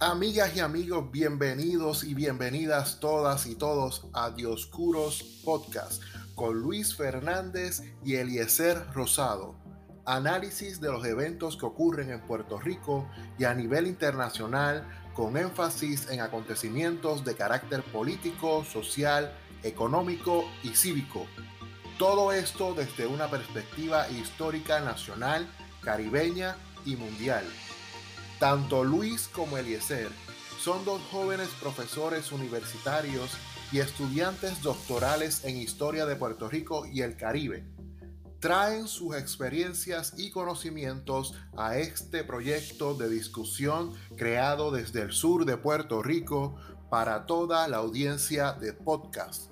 [0.00, 6.00] Amigas y amigos, bienvenidos y bienvenidas todas y todos a Dioscuros Podcast
[6.36, 9.56] con Luis Fernández y Eliezer Rosado.
[10.06, 13.10] Análisis de los eventos que ocurren en Puerto Rico
[13.40, 21.26] y a nivel internacional con énfasis en acontecimientos de carácter político, social, económico y cívico.
[21.98, 25.48] Todo esto desde una perspectiva histórica nacional,
[25.82, 26.54] caribeña
[26.84, 27.44] y mundial.
[28.38, 30.08] Tanto Luis como Eliezer
[30.60, 33.30] son dos jóvenes profesores universitarios
[33.72, 37.66] y estudiantes doctorales en Historia de Puerto Rico y el Caribe.
[38.38, 45.56] Traen sus experiencias y conocimientos a este proyecto de discusión creado desde el sur de
[45.56, 46.54] Puerto Rico
[46.90, 49.50] para toda la audiencia de podcast.